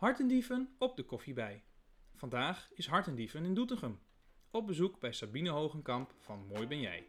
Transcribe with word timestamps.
Hartendieven 0.00 0.74
op 0.78 0.96
de 0.96 1.04
koffie 1.04 1.34
bij. 1.34 1.62
Vandaag 2.14 2.70
is 2.72 2.86
Hartendieven 2.86 3.44
in 3.44 3.54
Doetinchem. 3.54 4.00
Op 4.50 4.66
bezoek 4.66 5.00
bij 5.00 5.12
Sabine 5.12 5.50
Hogenkamp 5.50 6.14
van 6.18 6.46
Mooi 6.46 6.66
Ben 6.66 6.80
Jij. 6.80 7.06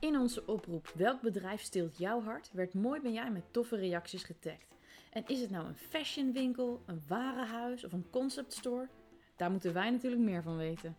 In 0.00 0.16
onze 0.16 0.46
oproep 0.46 0.92
Welk 0.94 1.20
bedrijf 1.20 1.60
steelt 1.60 1.98
jouw 1.98 2.22
hart 2.22 2.50
werd 2.52 2.74
Mooi 2.74 3.00
Ben 3.00 3.12
Jij 3.12 3.30
met 3.30 3.52
toffe 3.52 3.76
reacties 3.76 4.22
getagd. 4.22 4.76
En 5.12 5.26
is 5.26 5.40
het 5.40 5.50
nou 5.50 5.66
een 5.66 5.76
fashionwinkel, 5.76 6.82
een 6.86 7.02
warenhuis 7.06 7.84
of 7.84 7.92
een 7.92 8.10
concept 8.10 8.52
store? 8.52 8.88
Daar 9.36 9.50
moeten 9.50 9.72
wij 9.72 9.90
natuurlijk 9.90 10.22
meer 10.22 10.42
van 10.42 10.56
weten. 10.56 10.96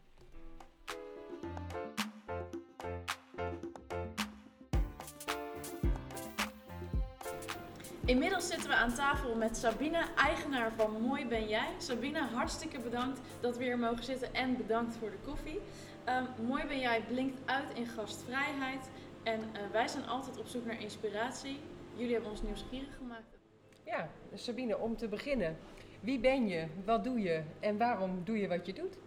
Inmiddels 8.11 8.47
zitten 8.47 8.70
we 8.70 8.75
aan 8.75 8.93
tafel 8.93 9.36
met 9.36 9.57
Sabine, 9.57 10.04
eigenaar 10.15 10.71
van 10.75 11.01
Mooi 11.01 11.28
Ben 11.28 11.47
Jij. 11.47 11.68
Sabine, 11.78 12.20
hartstikke 12.20 12.79
bedankt 12.79 13.20
dat 13.39 13.57
we 13.57 13.64
hier 13.64 13.79
mogen 13.79 14.04
zitten 14.04 14.34
en 14.34 14.57
bedankt 14.57 14.96
voor 14.96 15.10
de 15.11 15.18
koffie. 15.25 15.60
Ehm, 16.04 16.24
Mooi 16.46 16.65
Ben 16.68 16.79
Jij 16.79 17.04
blinkt 17.07 17.39
uit 17.46 17.74
in 17.74 17.86
gastvrijheid 17.86 18.89
en 19.24 19.39
eh, 19.39 19.61
wij 19.71 19.87
zijn 19.87 20.07
altijd 20.07 20.39
op 20.39 20.47
zoek 20.47 20.65
naar 20.65 20.82
inspiratie. 20.82 21.60
Jullie 21.96 22.14
hebben 22.14 22.32
ons 22.32 22.42
nieuwsgierig 22.42 22.96
gemaakt. 22.97 23.37
Ja, 23.86 24.10
Sabine, 24.34 24.78
om 24.78 24.98
te 24.98 25.07
beginnen. 25.07 25.57
Wie 26.00 26.20
ben 26.20 26.48
je, 26.48 26.68
wat 26.86 27.04
doe 27.04 27.21
je 27.21 27.43
en 27.59 27.78
waarom 27.78 28.21
doe 28.23 28.37
je 28.37 28.48
wat 28.48 28.65
je 28.65 28.73
doet? 28.73 28.98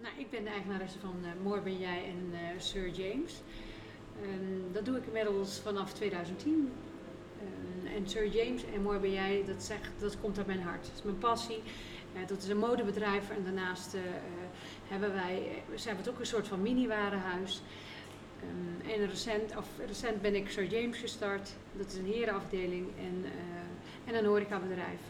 Nou, 0.00 0.14
ik 0.18 0.30
ben 0.30 0.44
de 0.44 0.50
eigenaresse 0.50 0.98
van 0.98 1.16
uh, 1.22 1.28
Mooi 1.42 1.60
Ben 1.60 1.78
Jij 1.78 2.04
en 2.04 2.30
uh, 2.32 2.38
Sir 2.60 2.88
James. 2.88 3.40
Um, 4.22 4.72
dat 4.72 4.84
doe 4.84 4.96
ik 4.96 5.06
inmiddels 5.06 5.58
vanaf 5.58 5.92
2010. 5.92 6.72
Um, 7.40 7.86
en 7.86 8.08
Sir 8.08 8.26
James 8.26 8.64
en 8.74 8.82
Mooi 8.82 8.98
Ben 8.98 9.12
Jij, 9.12 9.42
dat, 9.46 9.62
zegt, 9.62 9.90
dat 9.98 10.20
komt 10.20 10.38
uit 10.38 10.46
mijn 10.46 10.62
hart. 10.62 10.82
Dat 10.86 10.96
is 10.96 11.02
mijn 11.02 11.18
passie. 11.18 11.62
Uh, 12.14 12.26
dat 12.26 12.42
is 12.42 12.48
een 12.48 12.58
modebedrijf 12.58 13.30
en 13.30 13.44
daarnaast 13.44 13.96
hebben 14.88 15.14
wij, 15.14 15.62
zijn 15.74 15.96
we 15.96 16.02
het 16.02 16.10
ook 16.10 16.18
een 16.18 16.26
soort 16.26 16.48
van 16.48 16.62
mini-warenhuis. 16.62 17.62
Um, 18.42 18.90
en 18.90 19.06
recent, 19.06 19.56
of 19.56 19.66
recent 19.86 20.22
ben 20.22 20.34
ik 20.34 20.50
Sir 20.50 20.66
James 20.66 20.98
gestart. 20.98 21.50
Dat 21.72 21.86
is 21.86 21.96
een 21.96 22.06
herenafdeling 22.06 22.88
en, 22.98 23.24
en 24.04 24.14
een 24.14 24.24
horecabedrijf. 24.24 25.00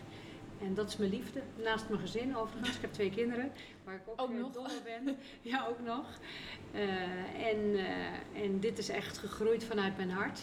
En 0.62 0.74
dat 0.74 0.88
is 0.88 0.96
mijn 0.96 1.10
liefde. 1.10 1.40
Naast 1.62 1.88
mijn 1.88 2.00
gezin 2.00 2.36
overigens. 2.36 2.76
Ik 2.76 2.80
heb 2.80 2.92
twee 2.92 3.10
kinderen, 3.10 3.52
waar 3.84 3.94
ik 3.94 4.00
ook, 4.06 4.20
ook 4.20 4.30
uh, 4.30 4.40
nog. 4.40 4.52
dol 4.52 4.66
ben. 4.84 5.16
ja, 5.52 5.66
ook 5.68 5.80
nog. 5.84 6.06
Uh, 6.74 7.46
en, 7.46 7.58
uh, 7.58 8.42
en 8.42 8.60
dit 8.60 8.78
is 8.78 8.88
echt 8.88 9.18
gegroeid 9.18 9.64
vanuit 9.64 9.96
mijn 9.96 10.10
hart. 10.10 10.40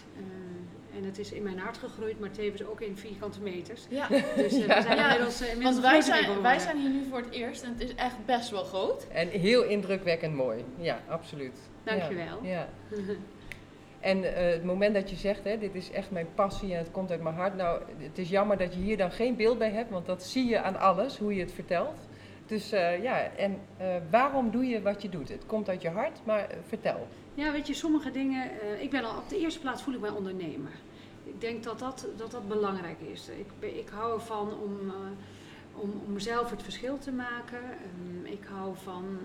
En 0.96 1.04
het 1.04 1.20
is 1.20 1.32
in 1.32 1.44
mijn 1.44 1.58
hart 1.60 1.78
gegroeid, 1.78 2.20
maar 2.20 2.32
tevens 2.32 2.66
ook 2.66 2.82
in 2.82 2.98
vierkante 2.98 3.42
meters. 3.42 3.86
Ja. 3.90 4.08
Dus 4.08 4.26
we 4.36 4.50
zijn 4.50 4.98
Ja, 4.98 5.04
inmiddels, 5.04 5.42
inmiddels 5.42 5.64
Want 5.64 5.80
wij 5.80 6.02
zijn, 6.02 6.42
wij 6.42 6.60
zijn 6.60 6.78
hier 6.78 6.90
nu 6.90 7.06
voor 7.10 7.20
het 7.20 7.32
eerst 7.32 7.64
en 7.64 7.70
het 7.70 7.82
is 7.82 7.96
echt 7.96 8.26
best 8.26 8.50
wel 8.50 8.64
groot. 8.64 9.08
En 9.12 9.28
heel 9.28 9.64
indrukwekkend 9.64 10.36
mooi. 10.36 10.64
Ja, 10.78 11.02
absoluut. 11.08 11.58
Dankjewel. 11.84 12.40
Ja. 12.44 12.68
ja. 12.90 12.98
En 14.00 14.18
uh, 14.18 14.32
het 14.34 14.64
moment 14.64 14.94
dat 14.94 15.10
je 15.10 15.16
zegt, 15.16 15.44
hè, 15.44 15.58
dit 15.58 15.76
is 15.76 15.92
echt 15.92 16.12
mijn 16.12 16.28
passie 16.36 16.72
en 16.74 16.78
het 16.78 16.92
komt 16.92 17.12
uit 17.12 17.22
mijn 17.22 17.36
hart. 17.36 17.56
Nou, 17.56 17.82
het 17.98 18.18
is 18.18 18.30
jammer 18.30 18.58
dat 18.58 18.74
je 18.74 18.80
hier 18.80 18.98
dan 18.98 19.12
geen 19.12 19.36
beeld 19.36 19.58
bij 19.58 19.72
hebt, 19.72 19.90
want 19.90 20.06
dat 20.06 20.24
zie 20.24 20.46
je 20.46 20.62
aan 20.62 20.80
alles, 20.80 21.18
hoe 21.18 21.36
je 21.36 21.42
het 21.42 21.52
vertelt. 21.52 22.08
Dus 22.46 22.74
uh, 22.74 23.04
ja, 23.04 23.32
en 23.36 23.60
uh, 23.82 23.96
waarom 24.10 24.52
doe 24.52 24.66
je 24.66 24.82
wat 24.82 25.02
je 25.02 25.10
doet? 25.10 25.30
Het 25.30 25.46
komt 25.46 25.70
uit 25.70 25.82
je 25.82 25.90
hart, 25.90 26.20
maar 26.24 26.48
vertel. 26.68 27.08
Ja, 27.38 27.52
weet 27.52 27.68
je, 27.68 27.74
sommige 27.74 28.12
dingen. 28.12 28.52
ik 28.82 28.90
ben 28.90 29.04
al 29.04 29.18
op 29.18 29.30
de 29.30 29.38
eerste 29.40 29.60
plaats 29.60 29.82
voel 29.82 29.94
ik 29.94 30.00
mij 30.00 30.10
ondernemer. 30.10 30.72
Ik 31.24 31.42
denk 31.42 31.64
dat 31.64 31.80
dat, 31.80 32.08
dat, 32.16 32.32
dat 32.32 32.48
belangrijk 32.48 33.00
is. 33.00 33.30
Ik, 33.30 33.70
ik 33.74 33.90
hou 33.90 34.14
ervan 34.14 34.50
om, 34.60 34.92
om, 35.74 36.02
om 36.06 36.20
zelf 36.20 36.50
het 36.50 36.64
verschil 36.64 36.98
te 36.98 37.12
maken. 37.12 37.60
Um, 37.60 38.26
ik 38.26 38.44
hou 38.50 38.76
van 38.84 39.20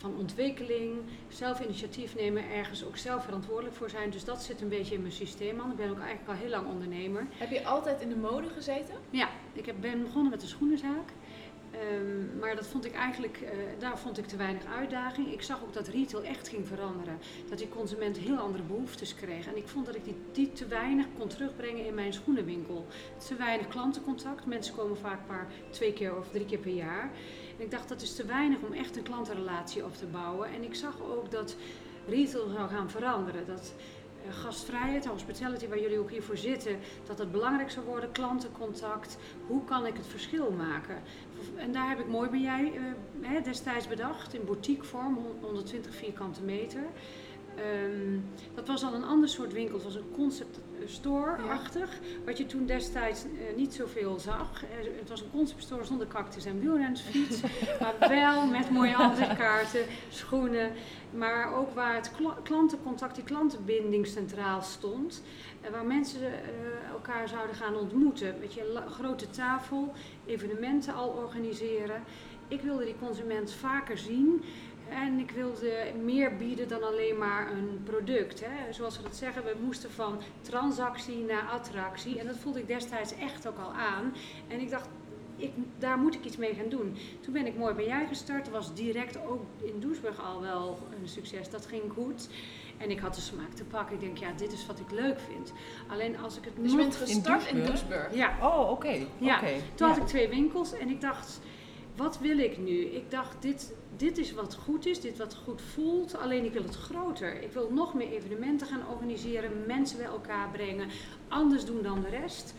van 0.00 0.16
ontwikkeling, 0.16 0.98
zelf 1.28 1.60
initiatief 1.60 2.14
nemen, 2.14 2.50
ergens 2.50 2.84
ook 2.84 2.96
zelf 2.96 3.24
verantwoordelijk 3.24 3.74
voor 3.74 3.90
zijn. 3.90 4.10
Dus 4.10 4.24
dat 4.24 4.42
zit 4.42 4.60
een 4.60 4.68
beetje 4.68 4.94
in 4.94 5.00
mijn 5.00 5.12
systeem 5.12 5.60
aan. 5.60 5.70
Ik 5.70 5.76
ben 5.76 5.90
ook 5.90 5.98
eigenlijk 5.98 6.28
al 6.28 6.34
heel 6.34 6.48
lang 6.48 6.66
ondernemer. 6.66 7.26
Heb 7.38 7.50
je 7.50 7.64
altijd 7.64 8.00
in 8.00 8.08
de 8.08 8.16
mode 8.16 8.48
gezeten? 8.48 8.94
Ja, 9.10 9.28
ik 9.52 9.66
heb, 9.66 9.76
ben 9.80 10.02
begonnen 10.02 10.30
met 10.30 10.42
een 10.42 10.48
schoenenzaak. 10.48 11.12
Um, 11.80 12.38
maar 12.40 12.56
dat 12.56 12.66
vond 12.66 12.84
ik 12.84 12.94
eigenlijk, 12.94 13.40
uh, 13.42 13.48
daar 13.78 13.98
vond 13.98 14.18
ik 14.18 14.26
te 14.26 14.36
weinig 14.36 14.64
uitdaging. 14.78 15.32
Ik 15.32 15.42
zag 15.42 15.62
ook 15.62 15.72
dat 15.72 15.88
retail 15.88 16.22
echt 16.22 16.48
ging 16.48 16.66
veranderen. 16.66 17.18
Dat 17.48 17.58
die 17.58 17.68
consument 17.68 18.16
heel 18.16 18.36
andere 18.36 18.62
behoeftes 18.62 19.14
kreeg. 19.14 19.46
En 19.46 19.56
ik 19.56 19.68
vond 19.68 19.86
dat 19.86 19.94
ik 19.94 20.02
die, 20.32 20.52
te 20.52 20.66
weinig 20.66 21.06
kon 21.18 21.28
terugbrengen 21.28 21.86
in 21.86 21.94
mijn 21.94 22.12
schoenenwinkel. 22.12 22.86
Te 23.28 23.34
weinig 23.34 23.68
klantencontact. 23.68 24.46
Mensen 24.46 24.74
komen 24.74 24.96
vaak 24.96 25.20
maar 25.28 25.46
twee 25.70 25.92
keer 25.92 26.16
of 26.16 26.30
drie 26.30 26.46
keer 26.46 26.58
per 26.58 26.72
jaar. 26.72 27.10
En 27.58 27.64
ik 27.64 27.70
dacht 27.70 27.88
dat 27.88 28.02
is 28.02 28.14
te 28.14 28.24
weinig 28.24 28.58
om 28.60 28.72
echt 28.72 28.96
een 28.96 29.02
klantenrelatie 29.02 29.84
op 29.84 29.96
te 29.96 30.06
bouwen. 30.06 30.48
En 30.48 30.62
ik 30.62 30.74
zag 30.74 31.02
ook 31.02 31.30
dat 31.30 31.56
retail 32.06 32.48
zou 32.48 32.68
gaan 32.68 32.90
veranderen. 32.90 33.46
Dat 33.46 33.72
gastvrijheid, 34.28 35.06
hospitality, 35.06 35.68
waar 35.68 35.80
jullie 35.80 35.98
ook 35.98 36.10
hiervoor 36.10 36.36
zitten, 36.36 36.78
dat 37.06 37.18
het 37.18 37.32
belangrijk 37.32 37.70
zou 37.70 37.86
worden. 37.86 38.12
Klantencontact. 38.12 39.16
Hoe 39.46 39.64
kan 39.64 39.86
ik 39.86 39.96
het 39.96 40.06
verschil 40.06 40.50
maken? 40.50 41.02
En 41.56 41.72
daar 41.72 41.88
heb 41.88 41.98
ik 41.98 42.08
mooi 42.08 42.30
ben 42.30 42.40
jij 42.40 42.72
hè, 43.20 43.40
destijds 43.40 43.88
bedacht, 43.88 44.34
in 44.34 44.44
boutiquevorm, 44.44 45.18
120 45.40 45.94
vierkante 45.94 46.42
meter. 46.42 46.82
Um, 47.60 48.24
dat 48.54 48.66
was 48.66 48.84
al 48.84 48.94
een 48.94 49.04
ander 49.04 49.28
soort 49.28 49.52
winkel. 49.52 49.74
Het 49.74 49.84
was 49.84 49.94
een 49.94 50.10
concept 50.14 50.58
store-achtig. 50.84 51.92
Ja. 51.92 52.06
Wat 52.24 52.38
je 52.38 52.46
toen 52.46 52.66
destijds 52.66 53.24
uh, 53.24 53.30
niet 53.56 53.74
zoveel 53.74 54.18
zag. 54.18 54.62
Uh, 54.62 54.98
het 54.98 55.08
was 55.08 55.20
een 55.20 55.30
concept 55.30 55.62
store 55.62 55.84
zonder 55.84 56.06
cactus 56.06 56.44
en 56.44 56.60
wielrensfiets. 56.60 57.40
maar 57.80 57.94
wel 58.08 58.46
met 58.46 58.70
mooie 58.70 58.96
ansichtkaarten, 58.96 59.84
schoenen. 60.08 60.72
Maar 61.10 61.54
ook 61.54 61.74
waar 61.74 61.94
het 61.94 62.10
kl 62.16 62.28
klantencontact, 62.42 63.14
die 63.14 63.24
klantenbinding 63.24 64.06
centraal 64.06 64.62
stond. 64.62 65.22
Uh, 65.64 65.70
waar 65.70 65.86
mensen 65.86 66.32
elkaar 66.92 67.28
zouden 67.28 67.56
gaan 67.56 67.76
ontmoeten. 67.76 68.40
Weet 68.40 68.54
je, 68.54 68.82
grote 68.88 69.30
tafel, 69.30 69.92
evenementen 70.26 70.94
al 70.94 71.08
organiseren. 71.08 72.02
Ik 72.48 72.60
wilde 72.60 72.84
die 72.84 72.98
consument 72.98 73.52
vaker 73.52 73.98
zien. 73.98 74.42
En 74.90 75.18
ik 75.18 75.30
wilde 75.30 75.72
meer 76.02 76.36
bieden 76.36 76.68
dan 76.68 76.82
alleen 76.82 77.18
maar 77.18 77.50
een 77.50 77.80
product. 77.84 78.40
Hè. 78.44 78.72
Zoals 78.72 78.96
we 78.96 79.02
dat 79.02 79.16
zeggen, 79.16 79.44
we 79.44 79.56
moesten 79.62 79.90
van 79.90 80.20
transactie 80.40 81.24
naar 81.24 81.48
attractie. 81.48 82.18
En 82.18 82.26
dat 82.26 82.36
voelde 82.36 82.58
ik 82.58 82.66
destijds 82.66 83.14
echt 83.14 83.48
ook 83.48 83.58
al 83.58 83.72
aan. 83.72 84.14
En 84.48 84.60
ik 84.60 84.70
dacht, 84.70 84.88
ik, 85.36 85.52
daar 85.78 85.98
moet 85.98 86.14
ik 86.14 86.24
iets 86.24 86.36
mee 86.36 86.54
gaan 86.54 86.68
doen. 86.68 86.96
Toen 87.20 87.32
ben 87.32 87.46
ik 87.46 87.56
mooi 87.56 87.74
bij 87.74 87.86
jij 87.86 88.06
gestart. 88.06 88.44
Dat 88.44 88.54
was 88.54 88.74
direct 88.74 89.26
ook 89.26 89.42
in 89.62 89.80
Doesburg 89.80 90.24
al 90.24 90.40
wel 90.40 90.78
een 91.00 91.08
succes. 91.08 91.50
Dat 91.50 91.66
ging 91.66 91.82
goed. 91.92 92.28
En 92.76 92.90
ik 92.90 92.98
had 92.98 93.14
de 93.14 93.20
smaak 93.20 93.52
te 93.52 93.64
pakken. 93.64 93.94
Ik 93.94 94.00
denk, 94.00 94.16
ja, 94.16 94.32
dit 94.36 94.52
is 94.52 94.66
wat 94.66 94.78
ik 94.78 94.90
leuk 94.90 95.18
vind. 95.20 95.52
Alleen 95.88 96.18
als 96.18 96.36
ik 96.36 96.44
het 96.44 96.52
Dus 96.56 96.70
je 96.70 96.76
bent 96.76 96.96
gestart 96.96 97.46
in 97.46 97.64
Doesburg? 97.64 98.14
Ja. 98.14 98.36
Oh, 98.42 98.60
oké. 98.60 98.70
Okay. 98.70 99.06
Ja. 99.18 99.36
Okay. 99.36 99.62
Toen 99.74 99.88
ja. 99.88 99.92
had 99.92 100.02
ik 100.02 100.08
twee 100.08 100.28
winkels 100.28 100.72
en 100.72 100.88
ik 100.88 101.00
dacht, 101.00 101.40
wat 102.00 102.18
wil 102.18 102.38
ik 102.38 102.58
nu? 102.58 102.80
Ik 102.80 103.10
dacht, 103.10 103.42
dit, 103.42 103.74
dit 103.96 104.18
is 104.18 104.32
wat 104.32 104.54
goed 104.54 104.86
is, 104.86 105.00
dit 105.00 105.18
wat 105.18 105.34
goed 105.44 105.62
voelt. 105.62 106.18
Alleen 106.18 106.44
ik 106.44 106.52
wil 106.52 106.62
het 106.62 106.76
groter. 106.76 107.42
Ik 107.42 107.52
wil 107.52 107.70
nog 107.72 107.94
meer 107.94 108.10
evenementen 108.10 108.66
gaan 108.66 108.88
organiseren, 108.90 109.66
mensen 109.66 109.98
bij 109.98 110.06
elkaar 110.06 110.48
brengen, 110.50 110.88
anders 111.28 111.64
doen 111.64 111.82
dan 111.82 112.00
de 112.00 112.08
rest. 112.08 112.54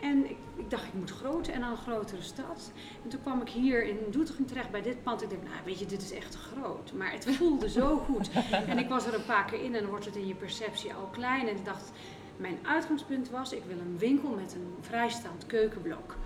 En 0.00 0.30
ik, 0.30 0.36
ik 0.56 0.70
dacht, 0.70 0.84
ik 0.84 0.94
moet 0.94 1.10
groter 1.10 1.52
en 1.52 1.60
dan 1.60 1.70
een 1.70 1.76
grotere 1.76 2.22
stad. 2.22 2.72
En 3.02 3.08
toen 3.08 3.22
kwam 3.22 3.40
ik 3.40 3.48
hier 3.48 3.84
in 3.84 3.98
Doetinchem 4.10 4.46
terecht 4.46 4.70
bij 4.70 4.82
dit 4.82 5.02
pand. 5.02 5.22
Ik 5.22 5.30
dacht, 5.30 5.42
nou 5.42 5.54
weet 5.64 5.78
je, 5.78 5.86
dit 5.86 6.02
is 6.02 6.12
echt 6.12 6.34
groot. 6.34 6.92
Maar 6.92 7.12
het 7.12 7.26
voelde 7.36 7.68
zo 7.68 7.96
goed. 7.96 8.30
En 8.70 8.78
ik 8.78 8.88
was 8.88 9.06
er 9.06 9.14
een 9.14 9.24
paar 9.24 9.44
keer 9.44 9.62
in 9.62 9.74
en 9.74 9.80
dan 9.80 9.90
wordt 9.90 10.04
het 10.04 10.16
in 10.16 10.26
je 10.26 10.34
perceptie 10.34 10.94
al 10.94 11.08
klein. 11.12 11.48
En 11.48 11.56
ik 11.56 11.64
dacht, 11.64 11.92
mijn 12.36 12.58
uitgangspunt 12.62 13.30
was, 13.30 13.52
ik 13.52 13.64
wil 13.66 13.78
een 13.78 13.98
winkel 13.98 14.30
met 14.30 14.54
een 14.54 14.74
vrijstaand 14.80 15.46
keukenblok. 15.46 16.16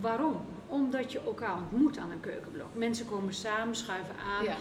Waarom? 0.00 0.40
Omdat 0.66 1.12
je 1.12 1.20
elkaar 1.20 1.56
ontmoet 1.56 1.98
aan 1.98 2.10
een 2.10 2.20
keukenblok. 2.20 2.68
Mensen 2.72 3.06
komen 3.06 3.34
samen, 3.34 3.74
schuiven 3.74 4.14
aan, 4.16 4.44
ja. 4.44 4.56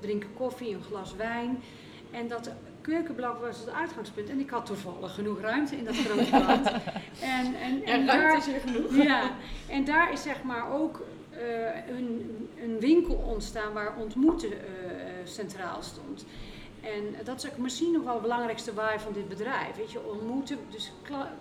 drinken 0.00 0.34
koffie, 0.34 0.74
een 0.74 0.82
glas 0.82 1.16
wijn. 1.16 1.62
En 2.10 2.28
dat 2.28 2.50
keukenblok 2.80 3.40
was 3.40 3.58
het 3.58 3.70
uitgangspunt. 3.70 4.28
En 4.28 4.40
ik 4.40 4.50
had 4.50 4.66
toevallig 4.66 5.14
genoeg 5.14 5.40
ruimte 5.40 5.76
in 5.76 5.84
dat 5.84 5.96
grote 5.96 6.30
pand. 6.46 6.66
en, 7.20 7.54
en, 7.54 7.84
en 7.84 8.04
ja, 8.04 8.06
daar 8.06 8.36
is 8.36 8.46
er 8.46 8.60
genoeg. 8.60 8.96
Ja, 8.96 9.30
en 9.68 9.84
daar 9.84 10.12
is 10.12 10.22
zeg 10.22 10.42
maar 10.42 10.72
ook 10.72 11.02
uh, 11.32 11.96
een, 11.96 12.48
een 12.62 12.80
winkel 12.80 13.14
ontstaan 13.14 13.72
waar 13.72 13.96
ontmoeten 13.96 14.52
uh, 14.52 14.58
centraal 15.24 15.82
stond. 15.82 16.24
En 16.80 17.24
dat 17.24 17.44
is 17.44 17.50
ook 17.50 17.56
misschien 17.56 17.92
nog 17.92 18.02
wel 18.02 18.12
het 18.12 18.22
belangrijkste 18.22 18.74
waar 18.74 19.00
van 19.00 19.12
dit 19.12 19.28
bedrijf. 19.28 19.76
Weet 19.76 19.92
je, 19.92 20.06
ontmoeten. 20.06 20.58
Dus 20.70 20.92
kla 21.02 21.32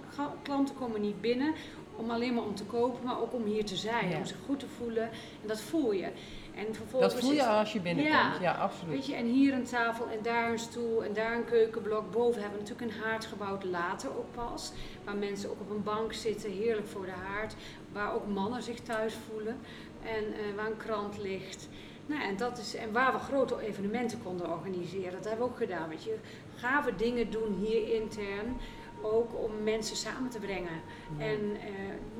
klanten 0.43 0.75
komen 0.75 1.01
niet 1.01 1.21
binnen 1.21 1.53
om 1.95 2.11
alleen 2.11 2.33
maar 2.33 2.43
om 2.43 2.55
te 2.55 2.63
kopen, 2.63 3.05
maar 3.05 3.21
ook 3.21 3.33
om 3.33 3.45
hier 3.45 3.65
te 3.65 3.75
zijn. 3.75 4.09
Ja. 4.09 4.17
Om 4.17 4.25
zich 4.25 4.37
goed 4.45 4.59
te 4.59 4.67
voelen. 4.77 5.03
En 5.41 5.47
dat 5.47 5.61
voel 5.61 5.91
je. 5.91 6.11
En 6.55 6.75
vervolgens 6.75 7.13
Dat 7.13 7.23
voel 7.23 7.33
je 7.33 7.45
als 7.45 7.73
je 7.73 7.79
binnenkomt. 7.79 8.15
Ja. 8.15 8.41
Ja, 8.41 8.53
absoluut. 8.53 8.93
Weet 8.93 9.05
je, 9.05 9.15
en 9.15 9.25
hier 9.25 9.53
een 9.53 9.63
tafel 9.63 10.09
en 10.09 10.19
daar 10.21 10.51
een 10.51 10.59
stoel 10.59 11.03
en 11.03 11.13
daar 11.13 11.35
een 11.35 11.45
keukenblok. 11.45 12.11
Boven 12.11 12.41
hebben 12.41 12.59
we 12.59 12.69
natuurlijk 12.69 12.97
een 12.97 13.03
haard 13.03 13.25
gebouwd, 13.25 13.63
later 13.63 14.09
ook 14.09 14.33
pas. 14.35 14.71
Waar 15.03 15.15
mensen 15.15 15.49
ook 15.49 15.59
op 15.59 15.69
een 15.69 15.83
bank 15.83 16.13
zitten, 16.13 16.51
heerlijk 16.51 16.87
voor 16.87 17.05
de 17.05 17.11
haard. 17.11 17.55
Waar 17.91 18.13
ook 18.13 18.27
mannen 18.27 18.63
zich 18.63 18.79
thuis 18.79 19.13
voelen. 19.29 19.57
En 20.05 20.23
eh, 20.33 20.55
waar 20.55 20.65
een 20.65 20.77
krant 20.77 21.17
ligt. 21.17 21.67
Nou, 22.05 22.21
en, 22.23 22.37
dat 22.37 22.57
is, 22.57 22.75
en 22.75 22.91
waar 22.91 23.13
we 23.13 23.19
grote 23.19 23.61
evenementen 23.61 24.23
konden 24.23 24.51
organiseren. 24.51 25.11
Dat 25.11 25.23
hebben 25.23 25.45
we 25.45 25.51
ook 25.51 25.57
gedaan. 25.57 25.89
Weet 25.89 26.03
je. 26.03 26.15
Gave 26.55 26.95
dingen 26.95 27.31
doen 27.31 27.53
hier 27.65 27.93
intern. 27.93 28.57
Ook 29.01 29.43
om 29.43 29.63
mensen 29.63 29.95
samen 29.95 30.29
te 30.29 30.39
brengen. 30.39 30.81
En 31.17 31.39
eh, 31.61 31.69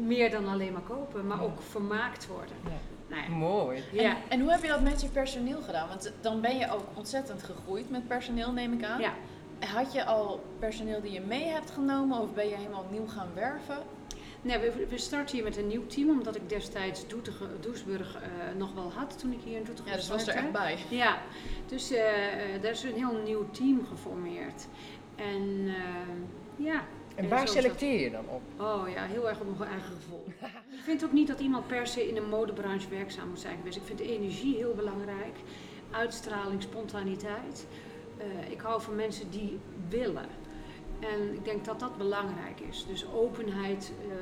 meer 0.06 0.32
dan 0.32 0.48
alleen 0.48 0.72
maar 0.74 0.82
kopen, 0.82 1.28
maar 1.28 1.38
Ja. 1.38 1.44
ook 1.44 1.62
vermaakt 1.62 2.28
worden. 2.28 2.56
Ja. 2.64 2.70
Nou 3.08 3.22
ja, 3.24 3.30
Mooi. 3.30 3.84
En, 3.98 4.04
ja. 4.04 4.18
en 4.30 4.40
hoe 4.42 4.52
heb 4.52 4.62
je 4.62 4.68
dat 4.68 4.82
met 4.82 5.02
je 5.02 5.08
personeel 5.08 5.62
gedaan? 5.62 5.88
Want 5.88 6.14
dan 6.22 6.42
ben 6.42 6.58
je 6.58 6.72
ook 6.72 6.84
ontzettend 6.94 7.44
gegroeid 7.44 7.90
met 7.90 8.08
personeel, 8.08 8.52
neem 8.52 8.74
ik 8.74 8.84
aan. 8.84 9.00
ja. 9.02 9.14
Had 9.74 9.94
je 9.94 10.06
al 10.06 10.44
personeel 10.60 11.02
die 11.02 11.12
je 11.12 11.22
mee 11.22 11.44
hebt 11.44 11.72
genomen 11.72 12.20
of 12.20 12.34
ben 12.34 12.48
je 12.50 12.56
helemaal 12.56 12.86
nieuw 12.92 13.08
gaan 13.08 13.30
werven? 13.34 13.78
Nee, 14.42 14.58
we, 14.60 14.86
we 14.90 14.98
starten 14.98 15.36
hier 15.36 15.44
met 15.44 15.58
een 15.58 15.68
nieuw 15.68 15.86
team, 15.88 16.10
omdat 16.10 16.36
ik 16.36 16.50
destijds 16.50 17.08
Doetigen, 17.08 17.50
Doesburg 17.60 18.16
eh, 18.16 18.22
nog 18.58 18.74
wel 18.74 18.92
had 18.96 19.20
toen 19.20 19.32
ik 19.32 19.40
hier 19.44 19.58
in 19.58 19.64
Doetigen 19.64 19.92
Ja, 19.92 19.98
dus 19.98 20.08
was 20.10 20.28
er 20.28 20.34
echt 20.36 20.52
bij. 20.52 20.78
Ja, 20.90 21.18
dus 21.68 21.92
eh, 21.92 22.56
eh, 22.56 22.62
daar 22.62 22.72
is 22.72 22.84
een 22.84 22.94
heel 22.96 23.22
nieuw 23.26 23.50
team 23.52 23.86
geformeerd. 23.90 24.68
En 25.22 25.68
eh, 25.68 26.66
ja. 26.66 26.84
En 27.16 27.24
En 27.24 27.30
waar 27.30 27.48
selecteer 27.48 28.00
je 28.00 28.12
dan 28.12 28.26
op? 28.28 28.42
Oh 28.58 28.90
ja, 28.90 29.06
heel 29.06 29.30
erg 29.30 29.40
op 29.40 29.58
mijn 29.58 29.70
eigen 29.70 29.92
gevoel. 29.92 30.24
ik 30.78 30.84
vind 30.84 31.04
ook 31.04 31.12
niet 31.12 31.28
dat 31.28 31.40
iemand 31.40 31.68
per 31.68 31.88
se 31.88 32.08
in 32.08 32.18
een 32.18 32.30
modebranche 32.30 32.90
werkzaam 32.90 33.30
moet 33.30 33.40
zijn 33.40 33.58
geweest. 33.58 33.78
Ik 33.78 33.84
vind 33.84 34.00
energie 34.00 34.56
heel 34.56 34.74
belangrijk, 34.74 35.36
uitstraling, 35.92 36.62
spontaniteit. 36.62 37.68
Eh, 38.18 38.52
ik 38.52 38.62
hou 38.62 38.82
van 38.82 38.96
mensen 38.96 39.30
die 39.30 39.60
willen. 39.90 40.26
En 41.02 41.34
ik 41.34 41.46
denk 41.46 41.66
dat 41.66 41.80
dat 41.80 41.98
belangrijk 41.98 42.60
is. 42.60 42.86
Dus 42.88 43.06
openheid. 43.14 43.92
eh, 44.02 44.16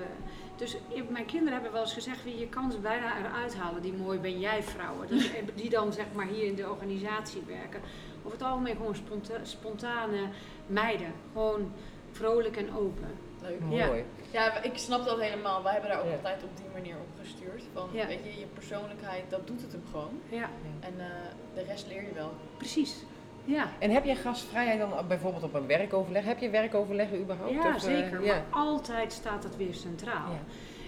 dus 0.56 0.78
ik- 0.88 1.10
mijn 1.10 1.26
kinderen 1.26 1.54
hebben 1.54 1.72
wel 1.72 1.82
eens 1.82 1.94
gezegd, 1.94 2.24
"Wie, 2.24 2.38
je 2.40 2.48
kan 2.48 2.72
ze 2.72 2.78
bijna 2.80 3.18
eruit 3.18 3.56
halen, 3.56 3.82
die 3.82 3.94
mooi 3.94 4.20
ben 4.20 4.40
jij 4.40 4.64
vrouwen. 4.64 5.08
Dat, 5.10 5.20
die 5.62 5.70
dan 5.70 5.94
zeg 5.94 6.06
maar 6.14 6.26
hier 6.28 6.46
in 6.46 6.56
de 6.56 6.70
organisatie 6.70 7.42
werken. 7.48 7.82
Over 8.20 8.32
het 8.38 8.48
algemeen 8.48 8.76
gewoon 8.76 8.96
sponta- 8.96 9.44
spontane 9.46 10.28
meiden. 10.68 11.14
Gewoon 11.34 11.72
vrolijk 12.12 12.58
en 12.58 12.74
open. 12.76 13.08
Leuk. 13.42 13.60
Ja. 13.70 13.86
Mooi. 13.86 14.04
Ja, 14.32 14.62
ik 14.64 14.78
snap 14.78 15.06
dat 15.06 15.20
helemaal. 15.20 15.64
Wij 15.64 15.72
hebben 15.72 15.90
daar 15.90 16.00
ook 16.00 16.06
Ja. 16.10 16.16
altijd 16.16 16.44
op 16.44 16.58
die 16.58 16.66
manier 16.74 16.96
op 16.96 17.08
gestuurd. 17.22 17.64
Van, 17.74 17.90
Ja. 17.92 18.08
weet 18.08 18.24
je, 18.24 18.40
je 18.40 18.46
persoonlijkheid, 18.54 19.24
dat 19.30 19.48
doet 19.48 19.62
het 19.62 19.72
hem 19.72 19.84
gewoon. 19.92 20.20
Ja, 20.30 20.50
En 20.80 20.94
eh, 21.00 21.06
de 21.54 21.64
rest 21.64 21.88
leer 21.88 22.02
je 22.04 22.14
wel. 22.14 22.32
precies. 22.58 23.04
Ja. 23.50 23.70
En 23.80 23.92
heb 23.92 24.06
jij 24.06 24.16
gastvrijheid 24.16 24.80
dan 24.80 25.08
bijvoorbeeld 25.08 25.44
op 25.44 25.54
een 25.54 25.68
werkoverleg? 25.68 26.24
Heb 26.26 26.40
je 26.40 26.50
werkoverleggen 26.50 27.20
überhaupt? 27.22 27.54
Ja, 27.54 27.60
Of, 27.68 27.76
eh, 27.76 27.80
zeker. 27.80 28.24
ja. 28.26 28.34
Maar 28.34 28.46
altijd 28.64 29.14
staat 29.14 29.42
dat 29.42 29.56
weer 29.56 29.74
centraal. 29.74 30.32
Ja. 30.32 30.40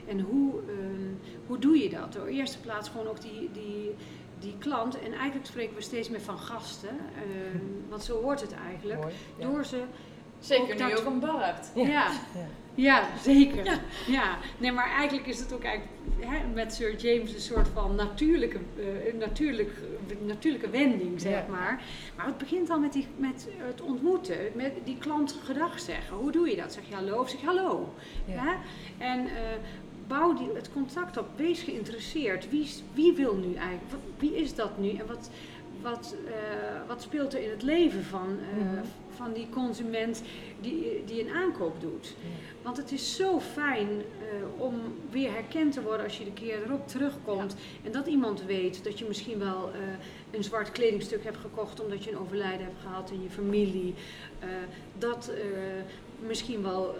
En 0.08 0.20
hoe, 0.20 0.54
ehm, 0.68 1.32
hoe 1.48 1.60
doe 1.60 1.78
je 1.78 1.90
dat? 1.90 2.14
Door 2.14 2.28
eerste 2.28 2.60
plaats 2.60 2.90
gewoon 2.90 3.08
ook 3.08 3.22
die, 3.22 3.50
die, 3.54 3.96
die 4.40 4.56
klant. 4.58 5.00
En 5.00 5.14
eigenlijk 5.14 5.46
spreken 5.46 5.76
we 5.76 5.82
steeds 5.82 6.10
meer 6.10 6.22
van 6.22 6.38
gasten. 6.40 6.90
ehm, 6.90 7.58
want 7.90 8.04
zo 8.04 8.22
hoort 8.22 8.42
het 8.42 8.54
eigenlijk. 8.70 9.00
Mooi. 9.02 9.14
Ja. 9.38 9.46
Door 9.48 9.66
ze. 9.66 9.82
Zeker 10.40 10.64
Ook 10.64 10.70
nu 10.70 10.90
dat- 10.90 11.00
ook 11.00 11.06
een 11.06 11.20
bar 11.20 11.46
hebt. 11.46 11.72
Ja. 11.76 12.08
Ja. 12.76 13.08
Zeker. 13.22 13.80
Ja. 14.08 14.38
Nee, 14.58 14.72
maar 14.72 14.90
eigenlijk 14.92 15.28
is 15.28 15.40
het 15.40 15.54
ook 15.54 15.64
eigenlijk 15.64 15.96
hè, 16.20 16.48
met 16.54 16.74
Sir 16.74 16.96
James 16.96 17.34
een 17.34 17.40
soort 17.40 17.68
van 17.74 17.96
natuurlijke, 17.96 18.58
eh, 18.78 19.14
natuurlijk, 19.20 19.72
natuurlijke 20.26 20.70
wending, 20.70 21.22
zeg 21.22 21.32
Ja. 21.32 21.46
maar. 21.50 21.82
Maar 22.16 22.26
het 22.26 22.38
begint 22.38 22.70
al 22.70 22.80
met, 22.80 22.94
die, 22.94 23.08
met 23.18 23.48
het 23.58 23.82
ontmoeten, 23.82 24.38
met 24.54 24.72
die 24.84 24.98
klant 24.98 25.38
gedag 25.44 25.80
zeggen. 25.80 26.16
Hoe 26.18 26.32
doe 26.32 26.50
je 26.50 26.56
dat? 26.56 26.74
Zeg 26.74 26.84
je 26.88 26.96
hallo 26.96 27.20
of 27.20 27.30
zeg 27.30 27.40
je 27.40 27.46
hallo? 27.46 27.94
Ja. 28.26 28.34
Hè? 28.44 28.52
En 29.06 29.20
eh, 29.26 29.34
bouw 30.08 30.34
die, 30.34 30.50
het 30.54 30.70
contact 30.74 31.18
op. 31.18 31.26
Wees 31.36 31.62
geïnteresseerd. 31.62 32.50
Wie, 32.50 32.70
wie 32.94 33.14
wil 33.14 33.36
nu 33.36 33.54
eigenlijk? 33.56 34.04
Wie 34.18 34.36
is 34.36 34.56
dat 34.56 34.78
nu? 34.78 34.90
En 34.90 35.08
wat, 35.08 35.30
wat, 35.82 36.16
eh, 36.28 36.34
wat 36.88 37.02
speelt 37.02 37.34
er 37.34 37.44
in 37.44 37.50
het 37.50 37.64
leven 37.64 38.04
van, 38.04 38.40
Mhm. 38.58 38.84
Van 39.24 39.34
die 39.34 39.50
consument 39.50 40.22
die, 40.62 41.04
die 41.06 41.22
een 41.22 41.34
aankoop 41.34 41.82
doet? 41.82 42.16
Want 42.62 42.78
het 42.78 42.92
is 42.92 43.16
zo 43.16 43.40
fijn 43.40 43.88
eh, 43.90 44.62
om 44.62 44.76
weer 45.10 45.32
herkend 45.32 45.74
te 45.74 45.82
worden 45.82 46.04
als 46.04 46.18
je 46.18 46.24
de 46.24 46.34
keer 46.34 46.64
erop 46.66 46.88
terugkomt. 46.88 47.56
En 47.84 47.92
dat 47.92 48.08
iemand 48.08 48.44
weet 48.46 48.84
dat 48.84 49.00
je 49.00 49.06
misschien 49.08 49.40
wel 49.40 49.72
eh, 49.74 49.80
een 50.32 50.44
zwart 50.44 50.72
kledingstuk 50.72 51.24
hebt 51.24 51.38
gekocht 51.38 51.82
omdat 51.82 52.04
je 52.04 52.12
een 52.12 52.18
overlijden 52.18 52.66
hebt 52.66 52.82
gehad 52.82 53.12
in 53.12 53.24
je 53.24 53.30
familie. 53.30 53.94
Eh, 54.40 54.48
dat 54.98 55.32
misschien 56.28 56.62
wel 56.62 56.96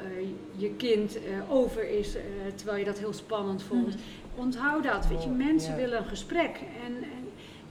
je 0.56 0.70
kind 0.70 1.18
over 1.50 1.90
is 1.90 2.16
terwijl 2.56 2.78
je 2.78 2.86
dat 2.86 3.00
heel 3.00 3.14
spannend 3.14 3.64
vond. 3.64 3.88
Mhm. 3.88 3.98
Onthoud 4.36 4.84
dat, 4.84 5.08
weet 5.08 5.24
je, 5.24 5.30
Mooi, 5.30 5.44
mensen 5.44 5.72
ja. 5.72 5.78
willen 5.78 5.98
een 5.98 6.06
gesprek. 6.06 6.60
En, 6.86 7.04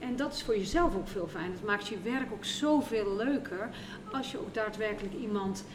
en, 0.01 0.15
dat 0.15 0.33
is 0.33 0.43
voor 0.43 0.57
jezelf 0.57 0.95
ook 0.95 1.07
veel 1.07 1.27
fijn. 1.27 1.51
Het 1.51 1.63
maakt 1.63 1.87
je 1.87 1.97
werk 2.03 2.31
ook 2.31 2.45
zoveel 2.45 3.15
leuker 3.15 3.69
als 4.11 4.31
je 4.31 4.39
ook 4.39 4.53
daadwerkelijk 4.53 5.13
iemand 5.21 5.65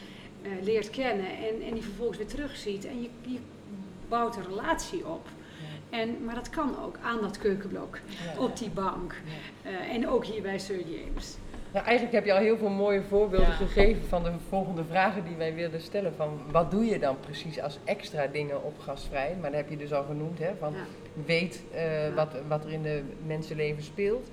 eh, 0.42 0.50
leert 0.62 0.90
kennen 0.90 1.26
en, 1.26 1.62
en 1.66 1.72
die 1.74 1.82
vervolgens 1.82 2.18
weer 2.18 2.26
terugziet. 2.26 2.84
En 2.84 3.02
je, 3.02 3.08
je 3.22 3.38
bouwt 4.08 4.36
een 4.36 4.44
relatie 4.48 5.06
op. 5.06 5.28
En, 5.90 6.24
maar 6.24 6.34
dat 6.34 6.50
kan 6.50 6.82
ook 6.84 6.96
aan 7.02 7.20
dat 7.20 7.38
keukenblok, 7.38 7.98
Ja. 8.34 8.40
op 8.40 8.58
die 8.58 8.70
bank. 8.70 9.14
Ja. 9.64 9.70
Eh, 9.70 9.94
en 9.94 10.08
ook 10.08 10.24
hier 10.24 10.42
bij 10.42 10.58
Sir 10.58 10.80
James. 10.88 11.34
Nou, 11.76 11.88
eigenlijk 11.88 12.16
heb 12.16 12.24
je 12.24 12.32
al 12.32 12.38
heel 12.44 12.56
veel 12.56 12.68
mooie 12.68 13.02
voorbeelden 13.02 13.48
Ja. 13.48 13.54
gegeven 13.54 14.08
van 14.08 14.22
de 14.22 14.32
volgende 14.48 14.84
vragen 14.84 15.24
die 15.24 15.36
wij 15.36 15.54
wilden 15.54 15.80
stellen. 15.80 16.14
Van 16.14 16.40
wat 16.50 16.70
doe 16.70 16.84
je 16.84 16.98
dan 16.98 17.20
precies 17.20 17.60
als 17.60 17.78
extra 17.84 18.26
dingen 18.26 18.62
op 18.64 18.78
gastvrij? 18.78 19.36
Maar 19.40 19.50
dat 19.50 19.60
heb 19.60 19.70
je 19.70 19.76
dus 19.76 19.92
al 19.92 20.02
genoemd, 20.04 20.38
hè? 20.38 20.50
Van 20.58 20.72
Ja. 20.72 20.78
weet 21.26 21.62
eh, 21.74 22.14
wat, 22.14 22.28
wat 22.48 22.64
er 22.64 22.72
in 22.72 22.82
de 22.82 23.02
mensenleven 23.26 23.82
speelt. 23.82 24.28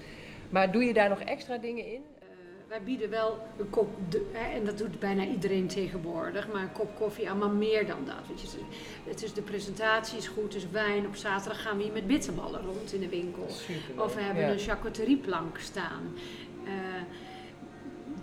Maar 0.50 0.72
doe 0.72 0.84
je 0.84 0.94
daar 0.94 1.10
nog 1.10 1.20
extra 1.20 1.58
dingen 1.58 1.86
in? 1.86 2.02
Eh, 2.20 2.28
wij 2.68 2.82
bieden 2.84 3.10
wel 3.10 3.38
een 3.60 3.70
kop, 3.70 3.88
de- 4.10 4.30
hè, 4.34 4.56
en 4.60 4.66
dat 4.66 4.78
doet 4.78 5.00
bijna 5.00 5.26
iedereen 5.26 5.68
tegenwoordig, 5.68 6.48
maar 6.54 6.62
een 6.62 6.72
kop 6.72 6.96
koffie 6.96 7.30
aan, 7.30 7.38
maar 7.38 7.50
meer 7.50 7.88
dan 7.88 8.06
dat. 8.06 8.28
Weet 8.28 8.42
je, 8.42 8.48
het 9.10 9.24
is 9.24 9.34
de 9.34 9.42
presentatie 9.42 10.18
is 10.18 10.28
goed, 10.28 10.52
dus 10.52 10.70
wijn. 10.72 11.08
Op 11.08 11.16
zaterdag 11.16 11.62
gaan 11.62 11.78
we 11.78 11.84
hier 11.84 11.94
met 11.94 12.08
bitterballen 12.08 12.62
rond 12.62 12.94
in 12.94 13.00
de 13.00 13.10
winkel. 13.10 13.46
Superleuk. 13.50 14.06
Of 14.06 14.16
we 14.16 14.22
hebben 14.22 14.50
een 14.52 14.60
charcuterieplank 14.60 15.58
staan. 15.58 16.14
Eh, 16.66 16.72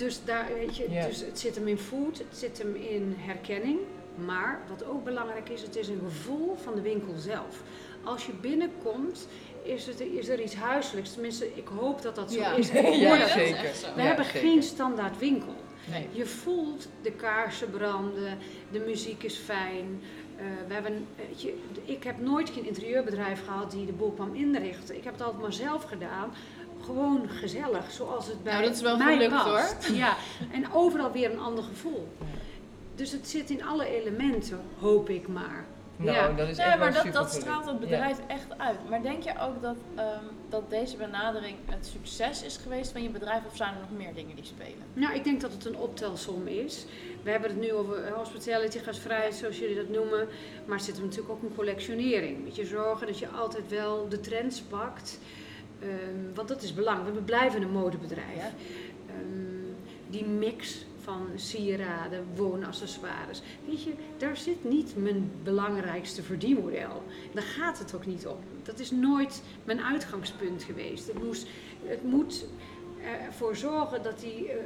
dus, 0.01 0.21
daar, 0.25 0.47
weet 0.55 0.77
je, 0.77 0.89
dus 1.07 1.21
het 1.21 1.39
zit 1.39 1.55
hem 1.55 1.69
in 1.69 1.79
food, 1.79 2.19
het 2.19 2.27
zit 2.39 2.59
hem 2.59 2.75
in 2.75 3.15
herkenning. 3.19 3.79
Maar 4.15 4.61
wat 4.69 4.85
ook 4.85 5.05
belangrijk 5.05 5.49
is, 5.49 5.63
het 5.63 5.77
is 5.77 5.89
een 5.89 6.01
gevoel 6.05 6.57
van 6.63 6.75
de 6.75 6.81
winkel 6.81 7.15
zelf. 7.17 7.63
Als 8.05 8.27
je 8.27 8.33
binnenkomt, 8.41 9.29
is, 9.63 9.87
het, 9.87 10.01
is 10.01 10.29
er 10.29 10.41
iets 10.43 10.55
huiselijks. 10.55 11.13
Tenminste, 11.13 11.47
ik 11.55 11.69
hoop 11.79 12.03
dat 12.03 12.15
dat 12.15 12.33
zo 12.33 12.39
Ja. 12.41 12.53
is. 12.55 12.71
Ja, 12.73 12.81
Ik 13.23 13.29
zeker. 13.29 13.61
We 13.95 14.01
Ja, 14.01 14.07
hebben 14.07 14.25
zeker. 14.25 14.41
geen 14.41 14.63
standaard 14.63 15.19
winkel. 15.19 15.55
Nee. 15.91 16.07
Je 16.13 16.27
voelt 16.27 16.89
de 17.03 17.13
kaarsen 17.13 17.71
branden, 17.71 18.39
de 18.73 18.79
muziek 18.79 19.23
is 19.23 19.37
fijn. 19.37 20.01
Eh, 20.37 20.45
we 20.69 20.75
hebben, 20.75 21.07
weet 21.29 21.43
je, 21.43 21.59
ik 21.85 22.05
heb 22.05 22.19
nooit 22.21 22.51
geen 22.51 22.67
interieurbedrijf 22.67 23.45
gehad 23.45 23.71
die 23.71 23.87
de 23.87 23.93
boel 23.93 24.11
kwam 24.13 24.35
inrichten. 24.35 24.97
Ik 24.97 25.05
heb 25.05 25.13
het 25.13 25.23
altijd 25.23 25.43
maar 25.43 25.53
zelf 25.53 25.85
gedaan. 25.85 26.33
Gewoon 26.91 27.29
gezellig, 27.29 27.91
zoals 27.91 28.27
het 28.27 28.43
bij 28.43 28.53
Nou, 28.53 28.65
dat 28.65 28.75
is 28.75 28.83
wel 28.83 28.97
mij 28.97 29.15
gelukt, 29.15 29.45
past. 29.45 29.89
Ja, 29.93 30.17
en 30.53 30.73
overal 30.73 31.13
weer 31.13 31.31
een 31.33 31.41
ander 31.41 31.65
gevoel. 31.65 32.09
Dus 32.95 33.13
het 33.13 33.29
zit 33.29 33.51
in 33.51 33.65
alle 33.65 33.87
elementen, 33.87 34.61
hoop 34.79 35.09
ik 35.09 35.29
maar. 35.29 35.65
Nou, 35.97 36.17
ja. 36.17 36.33
dat 36.33 36.49
is 36.49 36.57
Nee, 36.57 36.67
echt 36.67 36.79
maar 36.79 36.93
wel 36.93 37.05
dat, 37.05 37.13
dat 37.13 37.33
straalt 37.33 37.67
het 37.67 37.81
bedrijf 37.81 38.19
echt 38.27 38.59
uit. 38.59 38.89
Maar 38.89 39.03
denk 39.03 39.23
je 39.23 39.33
ook 39.41 39.63
dat, 39.63 39.77
ehm, 39.95 40.25
dat 40.49 40.71
deze 40.71 40.97
benadering 40.97 41.57
het 41.67 41.87
succes 41.87 42.43
is 42.43 42.57
geweest 42.57 42.93
van 42.93 43.03
je 43.03 43.09
bedrijf? 43.09 43.43
Of 43.47 43.57
zijn 43.57 43.75
er 43.75 43.81
nog 43.81 43.99
meer 43.99 44.15
dingen 44.15 44.37
die 44.37 44.45
spelen? 44.45 44.85
Nou, 44.93 45.15
ik 45.15 45.25
denk 45.25 45.41
dat 45.41 45.53
het 45.53 45.65
een 45.65 45.77
optelsom 45.77 46.47
is. 46.47 46.87
We 47.23 47.31
hebben 47.31 47.51
het 47.51 47.61
nu 47.61 47.73
over 47.73 48.05
eh, 48.05 48.13
hospitality, 48.13 48.79
gastvrijheid, 48.79 49.35
zoals 49.35 49.59
jullie 49.59 49.77
dat 49.77 49.89
noemen. 49.89 50.29
Maar 50.67 50.79
er 50.79 50.85
zit 50.85 50.97
er 50.97 51.03
natuurlijk 51.03 51.31
ook 51.31 51.43
een 51.43 51.55
collectionering. 51.55 52.45
Moet 52.45 52.57
je 52.57 52.67
zorgen 52.67 53.07
dat 53.07 53.19
je 53.19 53.29
altijd 53.29 53.69
wel 53.69 54.09
de 54.09 54.21
trends 54.21 54.61
pakt. 54.61 55.19
Ehm, 55.81 56.35
want 56.35 56.49
dat 56.49 56.63
is 56.63 56.75
belangrijk. 56.75 57.15
We 57.15 57.23
blijven 57.23 57.63
een 57.63 57.71
modebedrijf. 57.71 58.53
Ehm, 59.07 59.51
die 60.09 60.25
mix 60.25 60.85
van 61.03 61.27
sieraden, 61.35 62.27
woonaccessoires. 62.35 63.43
Weet 63.67 63.83
je, 63.83 63.93
daar 64.17 64.37
zit 64.37 64.65
niet 64.65 64.97
mijn 64.97 65.31
belangrijkste 65.43 66.23
verdienmodel. 66.23 67.03
Daar 67.33 67.43
gaat 67.43 67.79
het 67.79 67.95
ook 67.95 68.07
niet 68.07 68.27
om. 68.27 68.37
Dat 68.63 68.79
is 68.79 68.91
nooit 68.91 69.43
mijn 69.65 69.81
uitgangspunt 69.83 70.63
geweest. 70.63 71.07
Het, 71.07 71.25
moest, 71.25 71.47
het 71.85 72.03
moet 72.03 72.47
ervoor 73.27 73.57
zorgen 73.57 74.03
dat 74.03 74.21
die 74.21 74.49
eh, 74.49 74.57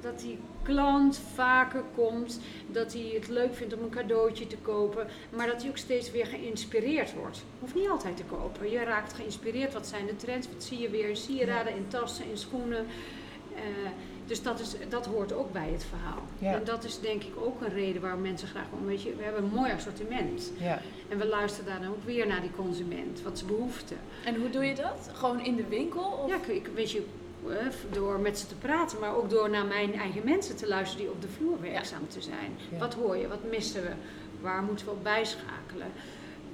dat 0.00 0.20
die 0.20 0.38
klant 0.62 1.20
vaker 1.34 1.82
komt, 1.94 2.40
dat 2.66 2.92
hij 2.92 3.10
het 3.14 3.28
leuk 3.28 3.54
vindt 3.54 3.74
om 3.74 3.82
een 3.82 3.90
cadeautje 3.90 4.46
te 4.46 4.56
kopen, 4.56 5.06
maar 5.30 5.46
dat 5.46 5.60
hij 5.60 5.70
ook 5.70 5.76
steeds 5.76 6.10
weer 6.10 6.26
geïnspireerd 6.26 7.14
wordt. 7.14 7.44
Hoeft 7.60 7.74
niet 7.74 7.88
altijd 7.88 8.16
te 8.16 8.24
kopen. 8.24 8.70
Je 8.70 8.84
raakt 8.84 9.12
geïnspireerd. 9.12 9.72
Wat 9.72 9.86
zijn 9.86 10.06
de 10.06 10.16
trends? 10.16 10.48
Wat 10.52 10.62
zie 10.62 10.78
je 10.78 10.90
weer 10.90 11.08
in 11.08 11.16
sieraden, 11.16 11.76
in 11.76 11.88
tassen, 11.88 12.30
in 12.30 12.38
schoenen? 12.38 12.86
Eh, 13.54 13.90
dus 14.30 14.42
dat, 14.42 14.60
is, 14.60 14.74
dat 14.88 15.06
hoort 15.06 15.32
ook 15.32 15.52
bij 15.52 15.68
het 15.72 15.84
verhaal. 15.84 16.22
Ja. 16.38 16.54
En 16.54 16.64
dat 16.64 16.84
is 16.84 17.00
denk 17.00 17.22
ik 17.22 17.32
ook 17.36 17.60
een 17.60 17.72
reden 17.72 18.02
waarom 18.02 18.20
mensen 18.20 18.48
graag 18.48 18.70
komen. 18.70 18.86
Weet 18.86 19.02
je, 19.02 19.14
we 19.16 19.22
hebben 19.22 19.42
een 19.42 19.50
mooi 19.54 19.72
assortiment. 19.72 20.52
Ja. 20.58 20.80
En 21.08 21.18
we 21.18 21.26
luisteren 21.26 21.70
daar 21.70 21.80
dan 21.80 21.88
ook 21.88 22.04
weer 22.04 22.26
naar 22.26 22.40
die 22.40 22.50
consument, 22.56 23.22
wat 23.22 23.38
ze 23.38 23.44
behoeften. 23.44 23.96
En 24.24 24.34
hoe 24.40 24.50
doe 24.50 24.64
je 24.64 24.74
dat? 24.74 25.10
Gewoon 25.12 25.44
in 25.44 25.56
de 25.56 25.66
winkel? 25.68 26.02
Of? 26.02 26.28
Ja, 26.28 26.52
ik, 26.52 26.66
weet 26.74 26.90
je, 26.90 27.02
door 27.90 28.20
met 28.20 28.38
ze 28.38 28.46
te 28.46 28.54
praten, 28.54 29.00
maar 29.00 29.16
ook 29.16 29.30
door 29.30 29.50
naar 29.50 29.66
mijn 29.66 29.94
eigen 29.94 30.24
mensen 30.24 30.56
te 30.56 30.68
luisteren 30.68 31.04
die 31.04 31.14
op 31.14 31.22
de 31.22 31.28
vloer 31.28 31.60
werkzaam 31.60 32.08
te 32.08 32.20
zijn. 32.20 32.56
Ja. 32.70 32.78
Wat 32.78 32.94
hoor 32.94 33.16
je, 33.16 33.28
wat 33.28 33.44
missen 33.50 33.82
we, 33.82 33.90
waar 34.40 34.62
moeten 34.62 34.86
we 34.86 34.92
op 34.92 35.02
bijschakelen? 35.02 35.90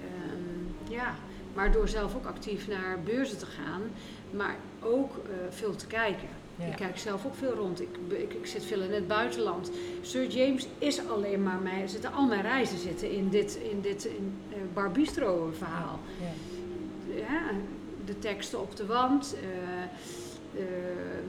Ehm, 0.01 0.93
ja, 0.93 1.15
maar 1.55 1.73
door 1.73 1.89
zelf 1.89 2.15
ook 2.15 2.27
actief 2.27 2.69
naar 2.69 3.01
beurzen 3.05 3.39
te 3.39 3.47
gaan, 3.47 3.83
maar 4.31 4.57
ook 4.81 5.11
eh, 5.17 5.33
veel 5.51 5.75
te 5.75 5.87
kijken. 5.87 6.29
Ja. 6.57 6.65
Ik 6.65 6.77
kijk 6.77 6.99
zelf 6.99 7.27
ook 7.27 7.35
veel 7.35 7.55
rond. 7.55 7.81
Ik, 7.81 7.97
ik, 8.09 8.35
ik 8.35 8.47
zit 8.47 8.65
veel 8.65 8.81
in 8.81 8.93
het 8.93 9.07
buitenland. 9.07 9.71
Sir 10.03 10.27
James 10.27 10.67
is 10.79 11.09
alleen 11.09 11.43
maar 11.43 11.59
mijn, 11.59 11.83
er 11.83 11.89
zitten 11.89 12.13
al 12.13 12.27
mijn 12.27 12.43
reizen 12.43 12.79
zitten 12.79 13.11
in 13.11 13.29
dit, 13.29 13.59
in 13.71 13.81
dit 13.81 14.05
in, 14.05 14.35
eh, 14.51 14.57
Bar 14.75 14.91
Bistro 14.91 15.51
verhaal 15.59 16.01
Ja. 16.21 16.33
ja, 17.17 17.51
de 18.05 18.19
teksten 18.19 18.61
op 18.61 18.77
de 18.77 18.87
wand, 18.87 19.35
eh, 19.35 19.49
eh, 19.49 19.76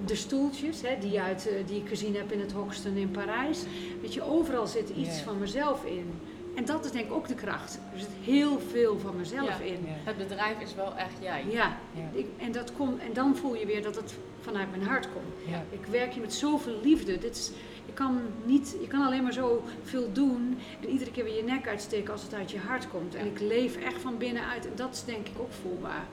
de 0.06 0.16
stoeltjes 0.16 0.82
hè, 0.82 0.96
die, 1.00 1.20
uit, 1.22 1.48
eh, 1.48 1.54
die 1.68 1.82
ik 1.82 1.88
gezien 1.88 2.16
heb 2.16 2.32
in 2.32 2.40
het 2.40 2.52
Hoxton 2.52 2.96
in 2.96 3.12
Parijs. 3.12 3.64
Weet 4.02 4.14
je, 4.14 4.22
overal 4.22 4.68
zit 4.68 4.90
iets 4.90 5.20
van 5.22 5.40
mezelf 5.40 5.86
in. 5.86 6.14
En 6.56 6.66
dat 6.66 6.86
is 6.86 6.92
denk 6.92 7.06
ik 7.06 7.12
ook 7.14 7.28
de 7.28 7.36
kracht. 7.36 7.80
Er 7.94 8.00
zit 8.00 8.10
heel 8.22 8.60
veel 8.60 9.00
van 9.00 9.16
mezelf 9.18 9.60
Ja. 9.60 9.66
in. 9.66 9.80
Ja. 9.86 9.94
Het 10.04 10.18
bedrijf 10.18 10.60
is 10.62 10.76
wel 10.76 10.96
echt 10.96 11.14
jij. 11.22 11.46
Ja, 11.50 11.78
Ja. 11.94 12.10
ik, 12.20 12.26
en, 12.38 12.52
dat 12.52 12.72
komt, 12.78 13.00
en 13.02 13.14
dan 13.14 13.36
voel 13.36 13.56
je 13.56 13.66
weer 13.66 13.82
dat 13.84 13.96
het 13.96 14.14
vanuit 14.42 14.70
mijn 14.70 14.84
hart 14.84 15.08
komt. 15.14 15.50
Ja. 15.52 15.64
Ik 15.70 15.86
werk 15.86 16.12
hier 16.14 16.22
met 16.22 16.34
zoveel 16.34 16.80
liefde. 16.84 17.18
Dit 17.18 17.36
is, 17.36 17.52
je, 17.86 17.94
kan 17.94 18.20
niet, 18.46 18.76
je 18.82 18.88
kan 18.88 19.06
alleen 19.06 19.24
maar 19.24 19.34
zo 19.34 19.64
veel 19.84 20.12
doen 20.14 20.58
en 20.82 20.90
iedere 20.90 21.12
keer 21.12 21.24
weer 21.24 21.36
je 21.36 21.44
nek 21.44 21.68
uitsteken 21.68 22.12
als 22.14 22.24
het 22.24 22.34
uit 22.34 22.52
je 22.52 22.60
hart 22.60 22.88
komt. 22.90 23.16
En 23.16 23.26
Ja. 23.26 23.32
ik 23.32 23.40
leef 23.40 23.76
echt 23.78 24.02
van 24.02 24.18
binnenuit 24.18 24.66
en 24.66 24.72
dat 24.76 24.94
is 24.94 25.04
denk 25.04 25.28
ik 25.28 25.40
ook 25.40 25.52
voelbaar 25.62 26.06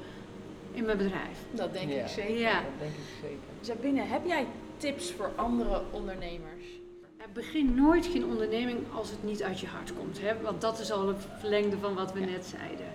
in 0.74 0.84
mijn 0.84 0.98
bedrijf. 0.98 1.38
Dat 1.50 1.72
denk 1.72 1.90
Ja. 1.90 2.00
ik 2.02 2.08
zeker. 2.08 2.38
Ja. 2.38 2.54
Dat 2.54 2.70
denk 2.78 2.90
ik 2.92 2.98
zeker. 3.20 3.38
Sabine, 3.60 4.00
heb 4.02 4.26
jij 4.26 4.46
tips 4.76 5.12
voor 5.12 5.30
andere 5.36 5.82
ondernemers? 5.90 6.64
Begin 7.32 7.74
nooit 7.74 8.06
geen 8.06 8.24
onderneming 8.24 8.78
als 8.94 9.10
het 9.10 9.22
niet 9.24 9.42
uit 9.42 9.60
je 9.60 9.66
hart 9.66 9.92
komt. 9.94 10.20
Hè? 10.20 10.40
Want 10.42 10.60
dat 10.60 10.78
is 10.80 10.92
al 10.92 11.08
het 11.08 11.26
verlengde 11.38 11.78
van 11.78 11.94
wat 11.94 12.12
we 12.12 12.20
net 12.20 12.44
zeiden. 12.58 12.86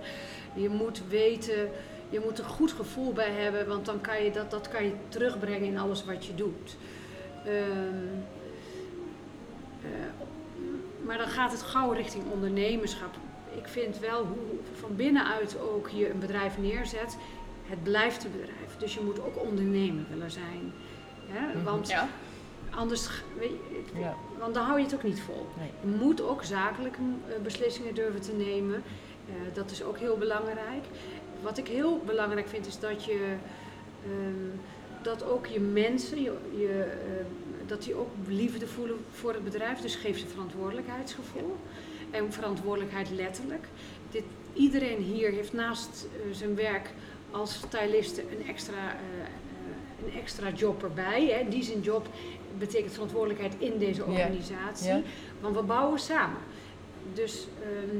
Je 0.55 0.69
moet 0.69 1.01
weten, 1.07 1.69
je 2.09 2.19
moet 2.25 2.37
er 2.37 2.45
goed 2.45 2.71
gevoel 2.71 3.13
bij 3.13 3.29
hebben, 3.31 3.67
want 3.67 3.85
dan 3.85 4.01
kan 4.01 4.23
je 4.23 4.31
dat, 4.31 4.51
dat 4.51 4.67
kan 4.67 4.83
je 4.83 4.93
terugbrengen 5.07 5.67
in 5.67 5.77
alles 5.77 6.05
wat 6.05 6.25
je 6.25 6.35
doet. 6.35 6.75
Ehm, 7.45 8.05
eh, 9.83 9.89
maar 11.05 11.17
dan 11.17 11.27
gaat 11.27 11.51
het 11.51 11.61
gauw 11.61 11.91
richting 11.91 12.23
ondernemerschap. 12.31 13.15
Ik 13.55 13.67
vind 13.67 13.99
wel 13.99 14.23
hoe 14.25 14.59
van 14.79 14.95
binnenuit 14.95 15.59
ook 15.59 15.89
je 15.89 16.09
een 16.09 16.19
bedrijf 16.19 16.57
neerzet, 16.57 17.17
het 17.69 17.83
blijft 17.83 18.23
een 18.23 18.31
bedrijf. 18.31 18.77
Dus 18.77 18.93
je 18.93 19.01
moet 19.01 19.19
ook 19.19 19.37
ondernemer 19.43 20.03
willen 20.09 20.31
zijn. 20.31 20.71
Hè? 21.27 21.55
Mhm. 21.55 21.63
Want 21.63 21.87
Ja. 21.87 22.09
anders, 22.69 23.09
weet 23.39 23.49
je, 23.49 23.99
Ja. 23.99 24.15
want 24.39 24.53
dan 24.53 24.65
hou 24.65 24.77
je 24.77 24.85
het 24.85 24.93
ook 24.95 25.03
niet 25.03 25.21
vol. 25.21 25.47
Nee. 25.59 25.69
Je 25.91 25.97
moet 26.05 26.21
ook 26.21 26.43
zakelijke 26.43 26.99
eh, 27.27 27.41
beslissingen 27.43 27.95
durven 27.95 28.21
te 28.21 28.31
nemen. 28.33 28.83
Eh, 29.27 29.33
dat 29.53 29.71
is 29.71 29.83
ook 29.83 29.97
heel 29.97 30.17
belangrijk. 30.17 30.83
Wat 31.41 31.57
ik 31.57 31.67
heel 31.67 32.01
belangrijk 32.05 32.47
vind 32.47 32.67
is 32.67 32.79
dat 32.79 33.05
je 33.05 33.35
ehm, 34.05 34.57
dat 35.01 35.23
ook 35.23 35.45
je 35.45 35.59
mensen, 35.59 36.21
je, 36.21 36.33
je, 36.57 36.83
eh, 36.83 37.25
dat 37.67 37.83
die 37.83 37.95
ook 37.95 38.09
liefde 38.27 38.67
voelen 38.67 38.97
voor 39.11 39.33
het 39.33 39.43
bedrijf. 39.43 39.79
Dus 39.79 39.95
geef 39.95 40.19
ze 40.19 40.27
verantwoordelijkheidsgevoel. 40.27 41.55
En 42.11 42.33
verantwoordelijkheid 42.33 43.09
letterlijk. 43.09 43.67
Dit, 44.11 44.23
iedereen 44.53 45.01
hier 45.01 45.31
heeft 45.31 45.53
naast 45.53 46.07
zijn 46.31 46.55
werk 46.55 46.89
als 47.31 47.53
styliste 47.53 48.21
een 48.21 48.47
extra, 48.47 48.73
eh, 48.73 49.19
eh, 49.21 50.13
een 50.13 50.19
extra 50.19 50.51
job 50.51 50.83
erbij. 50.83 51.25
Hè. 51.25 51.49
Die 51.49 51.63
zijn 51.63 51.81
job 51.81 52.07
betekent 52.57 52.93
verantwoordelijkheid 52.93 53.55
in 53.57 53.77
deze 53.77 54.03
organisatie. 54.03 55.03
Want 55.41 55.55
we 55.55 55.61
bouwen 55.61 55.99
samen. 55.99 56.41
Dus 57.13 57.47
ehm, 57.63 57.97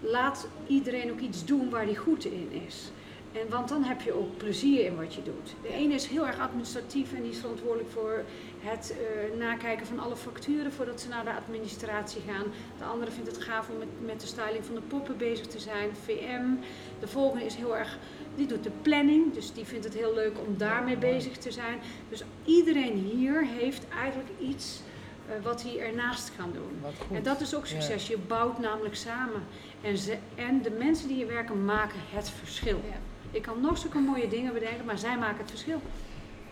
laat 0.00 0.48
iedereen 0.66 1.10
ook 1.10 1.20
iets 1.20 1.44
doen 1.44 1.70
waar 1.70 1.84
hij 1.84 1.94
goed 1.94 2.24
in 2.24 2.48
is. 2.66 2.90
En, 3.34 3.48
want 3.48 3.68
dan 3.68 3.82
heb 3.82 4.00
je 4.00 4.12
ook 4.12 4.36
plezier 4.36 4.84
in 4.84 4.96
wat 4.96 5.14
je 5.14 5.22
doet. 5.22 5.54
De 5.62 5.68
ene 5.68 5.94
is 5.94 6.06
heel 6.06 6.26
erg 6.26 6.38
administratief 6.38 7.12
en 7.12 7.22
die 7.22 7.30
is 7.30 7.38
verantwoordelijk 7.38 7.90
voor 7.90 8.24
het 8.60 8.94
eh, 8.98 9.38
nakijken 9.38 9.86
van 9.86 9.98
alle 9.98 10.16
facturen 10.16 10.72
voordat 10.72 11.00
ze 11.00 11.08
naar 11.08 11.24
de 11.24 11.34
administratie 11.34 12.22
gaan. 12.28 12.44
De 12.78 12.84
andere 12.84 13.10
vindt 13.10 13.28
het 13.28 13.42
gaaf 13.42 13.68
om 13.68 13.78
met, 13.78 13.88
met 14.04 14.20
de 14.20 14.26
styling 14.26 14.64
van 14.64 14.74
de 14.74 14.80
poppen 14.80 15.16
bezig 15.16 15.46
te 15.46 15.58
zijn, 15.58 15.90
VM. 16.04 16.64
De 17.00 17.08
volgende 17.08 17.44
is 17.44 17.54
heel 17.54 17.76
erg, 17.76 17.98
die 18.36 18.46
doet 18.46 18.64
de 18.64 18.70
planning, 18.82 19.34
dus 19.34 19.52
die 19.52 19.64
vindt 19.64 19.84
het 19.84 19.94
heel 19.94 20.14
leuk 20.14 20.32
om 20.46 20.56
daarmee 20.56 20.96
bezig 20.96 21.36
te 21.36 21.50
zijn. 21.50 21.78
Dus 22.08 22.22
iedereen 22.44 22.94
hier 22.94 23.46
heeft 23.46 23.86
eigenlijk 23.88 24.28
iets 24.40 24.80
eh, 25.28 25.44
wat 25.44 25.62
hij 25.62 25.78
ernaast 25.78 26.32
kan 26.36 26.52
doen. 26.52 26.92
En 27.16 27.22
dat 27.22 27.40
is 27.40 27.54
ook 27.54 27.66
succes. 27.66 28.06
Je 28.06 28.18
bouwt 28.18 28.58
namelijk 28.58 28.94
samen. 28.94 29.42
En, 29.82 29.98
ze, 29.98 30.16
en 30.34 30.62
de 30.62 30.70
mensen 30.70 31.08
die 31.08 31.16
hier 31.16 31.26
werken 31.26 31.64
maken 31.64 31.98
het 32.10 32.30
verschil. 32.30 32.80
Ja. 32.88 32.98
Ik 33.30 33.42
kan 33.42 33.60
nog 33.60 33.78
zulke 33.78 33.98
mooie 33.98 34.28
dingen 34.28 34.52
bedenken, 34.52 34.84
maar 34.84 34.98
zij 34.98 35.16
maken 35.18 35.38
het 35.38 35.50
verschil. 35.50 35.80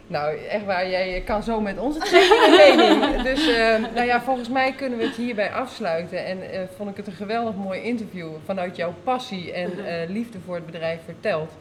Nou, 0.06 0.38
echt 0.38 0.64
waar, 0.64 0.88
jij 0.88 1.22
kan 1.24 1.42
zo 1.42 1.60
met 1.60 1.78
onze 1.78 1.98
tweeën 1.98 2.44
in 2.44 2.56
mening. 2.56 3.22
Dus 3.22 3.48
eh, 3.48 3.78
nou 3.94 4.06
ja, 4.06 4.22
volgens 4.22 4.48
mij 4.48 4.72
kunnen 4.72 4.98
we 4.98 5.04
het 5.04 5.16
hierbij 5.16 5.52
afsluiten. 5.52 6.24
En 6.24 6.50
eh, 6.50 6.60
vond 6.76 6.90
ik 6.90 6.96
het 6.96 7.06
een 7.06 7.12
geweldig 7.12 7.54
mooi 7.54 7.80
interview 7.80 8.28
vanuit 8.44 8.76
jouw 8.76 8.94
passie 9.04 9.52
en 9.52 9.86
eh, 9.86 10.08
liefde 10.10 10.38
voor 10.44 10.54
het 10.54 10.66
bedrijf 10.66 11.00
verteld. 11.04 11.52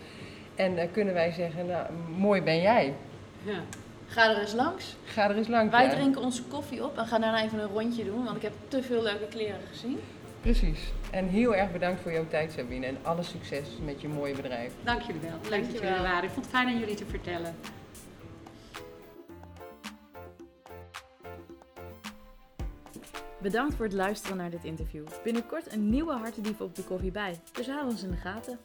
En 0.56 0.78
eh, 0.78 0.88
kunnen 0.92 1.14
wij 1.14 1.32
zeggen, 1.32 1.66
nou, 1.66 1.86
mooi 2.18 2.42
ben 2.42 2.62
jij. 2.62 2.94
Ja. 3.44 3.60
Ga 4.08 4.30
er 4.30 4.42
eens 4.42 4.54
langs. 4.54 4.96
Ga 5.06 5.30
er 5.30 5.36
eens 5.36 5.48
langs. 5.48 5.72
Wij 5.72 5.86
ja. 5.86 5.90
drinken 5.90 6.22
onze 6.22 6.44
koffie 6.44 6.84
op 6.84 6.98
en 6.98 7.08
gaan 7.08 7.22
daarna 7.22 7.44
even 7.44 7.60
een 7.60 7.68
rondje 7.68 8.04
doen, 8.04 8.24
want 8.24 8.36
ik 8.36 8.42
heb 8.42 8.54
te 8.68 8.84
veel 8.84 9.04
leuke 9.04 9.28
kleren 9.28 9.60
gezien. 9.72 10.00
Precies. 10.42 10.92
En 11.12 11.28
heel 11.28 11.56
erg 11.56 11.72
bedankt 11.72 12.02
voor 12.02 12.12
jouw 12.12 12.28
tijd, 12.28 12.52
Sabine. 12.52 12.86
En 12.86 12.98
alle 13.02 13.24
succes 13.24 13.68
met 13.84 14.02
je 14.02 14.08
mooie 14.08 14.36
bedrijf. 14.36 14.74
Dank 14.84 15.02
jullie 15.02 15.22
wel. 15.22 15.50
Leuk 15.50 15.64
dat 15.64 15.72
jullie 15.72 15.90
er 15.90 16.02
waren. 16.02 16.24
Ik 16.24 16.30
vond 16.30 16.46
het 16.46 16.56
fijn 16.56 16.68
aan 16.68 16.80
jullie 16.80 16.96
te 16.96 17.06
vertellen. 17.06 17.56
Bedankt 23.42 23.76
voor 23.76 23.86
het 23.86 23.94
luisteren 23.94 24.38
naar 24.38 24.50
dit 24.50 24.64
interview. 24.64 25.04
Binnenkort 25.24 25.74
een 25.74 25.90
nieuwe 25.90 26.14
Hartedief 26.14 26.62
op 26.62 26.76
de 26.76 26.84
koffie 26.84 27.12
bij, 27.12 27.40
dus 27.52 27.68
hou 27.68 27.86
ons 27.86 28.04
in 28.04 28.12
de 28.12 28.18
gaten. 28.18 28.60